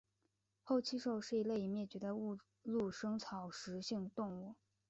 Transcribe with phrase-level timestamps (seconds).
[0.63, 2.09] 厚膝兽是一类已灭绝的
[2.63, 4.55] 陆生草食性动物。